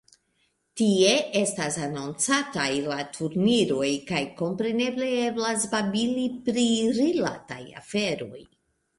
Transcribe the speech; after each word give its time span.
Tie 0.79 1.09
estas 1.39 1.75
anoncataj 1.87 2.69
la 2.85 2.95
turniroj, 3.17 3.89
kaj 4.11 4.21
kompreneble 4.39 5.09
eblas 5.25 5.67
babili 5.73 6.23
pri 6.49 6.65
rilataj 7.01 7.59
aferoj. 7.83 8.41